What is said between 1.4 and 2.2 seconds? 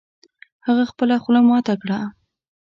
ماته کړه